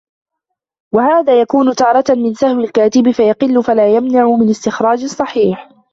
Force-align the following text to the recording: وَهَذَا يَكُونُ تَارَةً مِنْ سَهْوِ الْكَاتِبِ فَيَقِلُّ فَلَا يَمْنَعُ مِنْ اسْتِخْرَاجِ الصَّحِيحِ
وَهَذَا 0.95 1.41
يَكُونُ 1.41 1.75
تَارَةً 1.75 2.03
مِنْ 2.09 2.33
سَهْوِ 2.33 2.59
الْكَاتِبِ 2.59 3.11
فَيَقِلُّ 3.11 3.63
فَلَا 3.63 3.95
يَمْنَعُ 3.95 4.35
مِنْ 4.35 4.49
اسْتِخْرَاجِ 4.49 5.03
الصَّحِيحِ 5.03 5.69